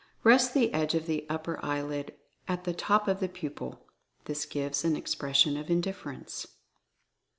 [0.23, 2.15] Rest the edge of the upper eyelid
[2.47, 3.85] at the top of the pupil.
[4.25, 6.47] This gives an expression of Indifference.